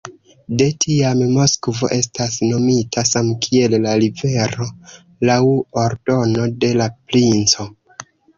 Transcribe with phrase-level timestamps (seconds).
[0.59, 4.67] De tiam Moskvo estas nomita samkiel la rivero
[5.31, 5.37] laŭ
[5.85, 7.69] ordono de la princo.